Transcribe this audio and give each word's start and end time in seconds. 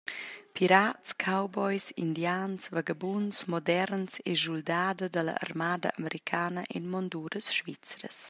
Pirats, 0.55 1.09
cowboys, 1.25 1.85
indians, 2.05 2.61
vagabunds 2.75 3.39
moderns 3.53 4.13
e 4.29 4.33
schuldada 4.41 5.07
dalla 5.09 5.35
armada 5.45 5.89
americana 5.99 6.61
en 6.77 6.83
monduras 6.95 7.45
svizras. 7.57 8.17